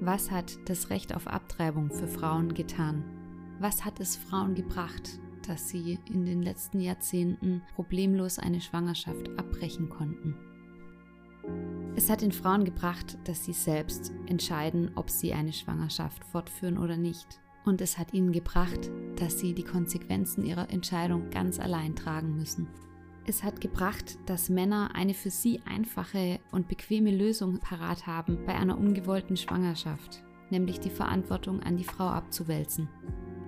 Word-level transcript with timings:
Was 0.00 0.30
hat 0.30 0.56
das 0.68 0.90
Recht 0.90 1.12
auf 1.14 1.26
Abtreibung 1.26 1.90
für 1.90 2.06
Frauen 2.06 2.54
getan? 2.54 3.02
Was 3.58 3.84
hat 3.84 3.98
es 3.98 4.14
Frauen 4.14 4.54
gebracht, 4.54 5.18
dass 5.46 5.68
sie 5.68 5.98
in 6.08 6.24
den 6.24 6.40
letzten 6.40 6.78
Jahrzehnten 6.78 7.62
problemlos 7.74 8.38
eine 8.38 8.60
Schwangerschaft 8.60 9.28
abbrechen 9.36 9.88
konnten? 9.88 10.36
Es 11.96 12.08
hat 12.08 12.22
den 12.22 12.30
Frauen 12.30 12.64
gebracht, 12.64 13.18
dass 13.24 13.44
sie 13.44 13.52
selbst 13.52 14.12
entscheiden, 14.26 14.92
ob 14.94 15.10
sie 15.10 15.32
eine 15.32 15.52
Schwangerschaft 15.52 16.24
fortführen 16.24 16.78
oder 16.78 16.96
nicht. 16.96 17.40
Und 17.64 17.80
es 17.80 17.98
hat 17.98 18.14
ihnen 18.14 18.30
gebracht, 18.30 18.90
dass 19.16 19.40
sie 19.40 19.52
die 19.52 19.64
Konsequenzen 19.64 20.44
ihrer 20.44 20.70
Entscheidung 20.70 21.28
ganz 21.30 21.58
allein 21.58 21.96
tragen 21.96 22.36
müssen. 22.36 22.68
Es 23.28 23.44
hat 23.44 23.60
gebracht, 23.60 24.18
dass 24.24 24.48
Männer 24.48 24.92
eine 24.94 25.12
für 25.12 25.28
sie 25.28 25.60
einfache 25.66 26.40
und 26.50 26.66
bequeme 26.66 27.10
Lösung 27.10 27.58
parat 27.58 28.06
haben 28.06 28.38
bei 28.46 28.54
einer 28.54 28.78
ungewollten 28.78 29.36
Schwangerschaft, 29.36 30.24
nämlich 30.48 30.80
die 30.80 30.88
Verantwortung 30.88 31.62
an 31.62 31.76
die 31.76 31.84
Frau 31.84 32.06
abzuwälzen. 32.06 32.88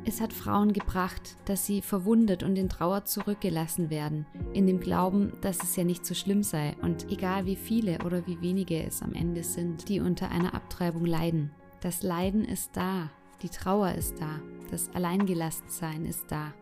Es 0.04 0.20
hat 0.20 0.34
Frauen 0.34 0.74
gebracht, 0.74 1.34
dass 1.46 1.64
sie 1.64 1.80
verwundet 1.80 2.42
und 2.42 2.58
in 2.58 2.68
Trauer 2.68 3.06
zurückgelassen 3.06 3.88
werden, 3.88 4.26
in 4.52 4.66
dem 4.66 4.80
Glauben, 4.80 5.32
dass 5.40 5.62
es 5.62 5.76
ja 5.76 5.84
nicht 5.84 6.04
so 6.04 6.12
schlimm 6.12 6.42
sei 6.42 6.76
und 6.82 7.10
egal 7.10 7.46
wie 7.46 7.56
viele 7.56 8.00
oder 8.04 8.26
wie 8.26 8.38
wenige 8.42 8.84
es 8.84 9.00
am 9.00 9.14
Ende 9.14 9.42
sind, 9.42 9.88
die 9.88 10.00
unter 10.00 10.30
einer 10.30 10.52
Abtreibung 10.52 11.06
leiden. 11.06 11.52
Das 11.80 12.02
Leiden 12.02 12.44
ist 12.44 12.76
da, 12.76 13.08
die 13.40 13.48
Trauer 13.48 13.92
ist 13.92 14.20
da, 14.20 14.40
das 14.70 14.90
Alleingelassensein 14.90 16.04
ist 16.04 16.30
da. 16.30 16.52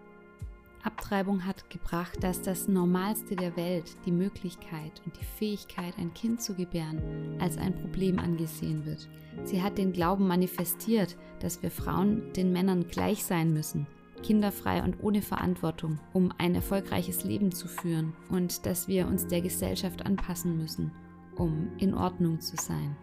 Abtreibung 0.89 1.45
hat 1.45 1.69
gebracht, 1.69 2.17
dass 2.23 2.41
das 2.41 2.67
Normalste 2.67 3.37
der 3.37 3.59
Welt, 3.59 3.95
die 4.07 4.11
Möglichkeit 4.11 5.03
und 5.05 5.15
die 5.21 5.25
Fähigkeit, 5.25 5.93
ein 5.99 6.15
Kind 6.15 6.41
zu 6.41 6.55
gebären, 6.55 7.37
als 7.39 7.59
ein 7.59 7.75
Problem 7.75 8.19
angesehen 8.19 8.87
wird. 8.87 9.07
Sie 9.45 9.63
hat 9.63 9.77
den 9.77 9.93
Glauben 9.93 10.27
manifestiert, 10.27 11.19
dass 11.41 11.63
wir 11.63 11.71
Frauen 11.71 12.33
den 12.33 12.55
Männern 12.55 12.89
gleich 12.89 13.23
sein 13.23 13.53
müssen, 13.53 13.87
kinderfrei 14.23 14.83
und 14.83 14.97
ohne 15.03 15.21
Verantwortung, 15.21 16.01
um 16.15 16.33
ein 16.39 16.55
erfolgreiches 16.55 17.23
Leben 17.23 17.53
zu 17.53 17.69
führen 17.69 18.15
und 18.31 18.65
dass 18.65 18.89
wir 18.89 19.09
uns 19.09 19.27
der 19.27 19.43
Gesellschaft 19.43 20.07
anpassen 20.07 20.57
müssen, 20.57 20.91
um 21.37 21.69
in 21.77 21.93
Ordnung 21.93 22.41
zu 22.41 22.57
sein. 22.57 22.97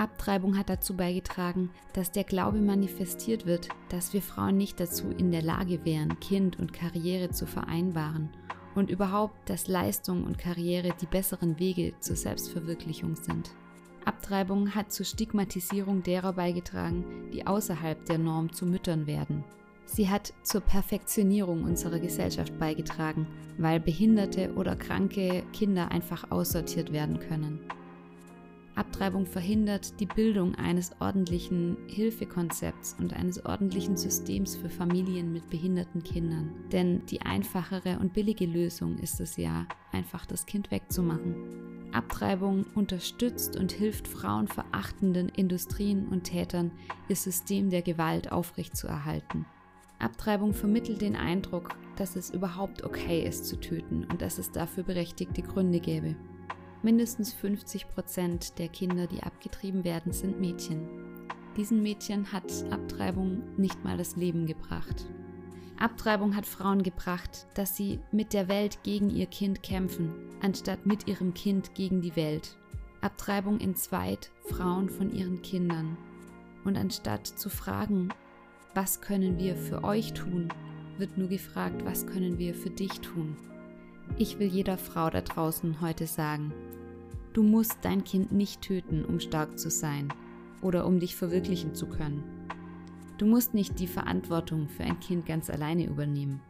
Abtreibung 0.00 0.56
hat 0.56 0.70
dazu 0.70 0.96
beigetragen, 0.96 1.68
dass 1.92 2.10
der 2.10 2.24
Glaube 2.24 2.58
manifestiert 2.58 3.44
wird, 3.44 3.68
dass 3.90 4.14
wir 4.14 4.22
Frauen 4.22 4.56
nicht 4.56 4.80
dazu 4.80 5.10
in 5.10 5.30
der 5.30 5.42
Lage 5.42 5.84
wären, 5.84 6.18
Kind 6.20 6.58
und 6.58 6.72
Karriere 6.72 7.28
zu 7.30 7.46
vereinbaren 7.46 8.30
und 8.74 8.88
überhaupt, 8.88 9.36
dass 9.50 9.68
Leistung 9.68 10.24
und 10.24 10.38
Karriere 10.38 10.94
die 11.02 11.06
besseren 11.06 11.58
Wege 11.58 11.92
zur 12.00 12.16
Selbstverwirklichung 12.16 13.14
sind. 13.14 13.50
Abtreibung 14.06 14.74
hat 14.74 14.90
zur 14.90 15.04
Stigmatisierung 15.04 16.02
derer 16.02 16.32
beigetragen, 16.32 17.28
die 17.34 17.46
außerhalb 17.46 18.06
der 18.06 18.16
Norm 18.16 18.54
zu 18.54 18.64
Müttern 18.64 19.06
werden. 19.06 19.44
Sie 19.84 20.08
hat 20.08 20.32
zur 20.44 20.62
Perfektionierung 20.62 21.64
unserer 21.64 21.98
Gesellschaft 21.98 22.58
beigetragen, 22.58 23.26
weil 23.58 23.80
behinderte 23.80 24.54
oder 24.54 24.76
kranke 24.76 25.42
Kinder 25.52 25.90
einfach 25.90 26.30
aussortiert 26.30 26.90
werden 26.90 27.18
können. 27.18 27.60
Abtreibung 28.80 29.26
verhindert 29.26 30.00
die 30.00 30.06
Bildung 30.06 30.54
eines 30.54 30.92
ordentlichen 31.00 31.76
Hilfekonzepts 31.86 32.96
und 32.98 33.12
eines 33.12 33.44
ordentlichen 33.44 33.98
Systems 33.98 34.56
für 34.56 34.70
Familien 34.70 35.34
mit 35.34 35.50
behinderten 35.50 36.02
Kindern. 36.02 36.54
Denn 36.72 37.04
die 37.04 37.20
einfachere 37.20 37.98
und 38.00 38.14
billige 38.14 38.46
Lösung 38.46 38.96
ist 38.96 39.20
es 39.20 39.36
ja, 39.36 39.66
einfach 39.92 40.24
das 40.24 40.46
Kind 40.46 40.70
wegzumachen. 40.70 41.90
Abtreibung 41.92 42.64
unterstützt 42.74 43.54
und 43.54 43.70
hilft 43.70 44.08
frauenverachtenden 44.08 45.28
Industrien 45.28 46.08
und 46.08 46.24
Tätern, 46.24 46.70
ihr 47.10 47.16
System 47.16 47.68
der 47.68 47.82
Gewalt 47.82 48.32
aufrechtzuerhalten. 48.32 49.44
Abtreibung 49.98 50.54
vermittelt 50.54 51.02
den 51.02 51.16
Eindruck, 51.16 51.76
dass 51.96 52.16
es 52.16 52.30
überhaupt 52.30 52.82
okay 52.82 53.26
ist 53.26 53.44
zu 53.44 53.60
töten 53.60 54.06
und 54.10 54.22
dass 54.22 54.38
es 54.38 54.50
dafür 54.50 54.84
berechtigte 54.84 55.42
Gründe 55.42 55.80
gäbe. 55.80 56.16
Mindestens 56.82 57.34
50 57.34 57.88
Prozent 57.88 58.58
der 58.58 58.68
Kinder, 58.68 59.06
die 59.06 59.22
abgetrieben 59.22 59.84
werden, 59.84 60.12
sind 60.12 60.40
Mädchen. 60.40 60.88
Diesen 61.56 61.82
Mädchen 61.82 62.32
hat 62.32 62.50
Abtreibung 62.70 63.42
nicht 63.58 63.84
mal 63.84 63.98
das 63.98 64.16
Leben 64.16 64.46
gebracht. 64.46 65.06
Abtreibung 65.78 66.34
hat 66.34 66.46
Frauen 66.46 66.82
gebracht, 66.82 67.46
dass 67.54 67.76
sie 67.76 68.00
mit 68.12 68.32
der 68.32 68.48
Welt 68.48 68.82
gegen 68.82 69.10
ihr 69.10 69.26
Kind 69.26 69.62
kämpfen, 69.62 70.14
anstatt 70.40 70.86
mit 70.86 71.06
ihrem 71.06 71.34
Kind 71.34 71.74
gegen 71.74 72.00
die 72.00 72.16
Welt. 72.16 72.56
Abtreibung 73.02 73.60
entzweit 73.60 74.30
Frauen 74.44 74.88
von 74.88 75.12
ihren 75.12 75.42
Kindern. 75.42 75.98
Und 76.64 76.78
anstatt 76.78 77.26
zu 77.26 77.50
fragen, 77.50 78.08
was 78.74 79.02
können 79.02 79.38
wir 79.38 79.56
für 79.56 79.84
euch 79.84 80.14
tun, 80.14 80.48
wird 80.96 81.18
nur 81.18 81.28
gefragt, 81.28 81.84
was 81.84 82.06
können 82.06 82.38
wir 82.38 82.54
für 82.54 82.70
dich 82.70 83.00
tun. 83.00 83.36
Ich 84.16 84.38
will 84.38 84.48
jeder 84.48 84.76
Frau 84.76 85.08
da 85.10 85.20
draußen 85.20 85.80
heute 85.80 86.06
sagen, 86.06 86.52
du 87.32 87.42
musst 87.42 87.78
dein 87.82 88.04
Kind 88.04 88.32
nicht 88.32 88.62
töten, 88.62 89.04
um 89.04 89.20
stark 89.20 89.58
zu 89.58 89.70
sein 89.70 90.12
oder 90.62 90.86
um 90.86 91.00
dich 91.00 91.16
verwirklichen 91.16 91.74
zu 91.74 91.86
können. 91.86 92.22
Du 93.18 93.26
musst 93.26 93.54
nicht 93.54 93.78
die 93.78 93.86
Verantwortung 93.86 94.68
für 94.68 94.82
ein 94.82 95.00
Kind 95.00 95.26
ganz 95.26 95.50
alleine 95.50 95.86
übernehmen. 95.86 96.40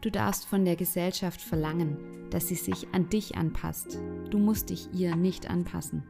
Du 0.00 0.10
darfst 0.10 0.46
von 0.46 0.64
der 0.64 0.76
Gesellschaft 0.76 1.40
verlangen, 1.40 1.96
dass 2.30 2.48
sie 2.48 2.56
sich 2.56 2.88
an 2.92 3.08
dich 3.08 3.36
anpasst. 3.36 3.98
Du 4.30 4.38
musst 4.38 4.70
dich 4.70 4.88
ihr 4.92 5.14
nicht 5.14 5.48
anpassen. 5.48 6.02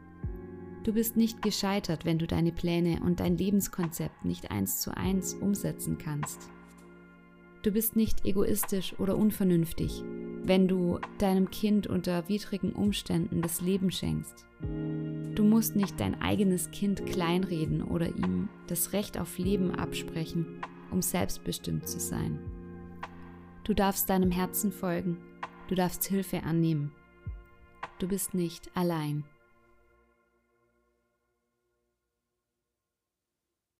Du 0.83 0.93
bist 0.93 1.15
nicht 1.15 1.41
gescheitert, 1.41 2.03
wenn 2.03 2.17
du 2.17 2.27
deine 2.27 2.51
Pläne 2.51 3.01
und 3.03 3.19
dein 3.19 3.37
Lebenskonzept 3.37 4.25
nicht 4.25 4.51
eins 4.51 4.81
zu 4.81 4.95
eins 4.97 5.33
umsetzen 5.33 5.97
kannst. 5.97 6.49
Du 7.61 7.71
bist 7.71 7.95
nicht 7.95 8.25
egoistisch 8.25 8.99
oder 8.99 9.15
unvernünftig, 9.15 10.03
wenn 10.43 10.67
du 10.67 10.99
deinem 11.17 11.49
Kind 11.49 11.87
unter 11.87 12.27
widrigen 12.27 12.73
Umständen 12.73 13.41
das 13.41 13.61
Leben 13.61 13.91
schenkst. 13.91 14.45
Du 15.35 15.43
musst 15.43 15.75
nicht 15.75 15.99
dein 15.99 16.21
eigenes 16.21 16.71
Kind 16.71 17.05
kleinreden 17.05 17.81
oder 17.81 18.07
ihm 18.07 18.49
das 18.67 18.93
Recht 18.93 19.17
auf 19.17 19.37
Leben 19.37 19.73
absprechen, 19.75 20.61
um 20.91 21.01
selbstbestimmt 21.01 21.87
zu 21.87 21.99
sein. 21.99 22.39
Du 23.63 23.73
darfst 23.73 24.09
deinem 24.09 24.31
Herzen 24.31 24.71
folgen, 24.71 25.17
du 25.67 25.75
darfst 25.75 26.05
Hilfe 26.05 26.43
annehmen. 26.43 26.91
Du 27.99 28.07
bist 28.07 28.33
nicht 28.33 28.69
allein. 28.75 29.23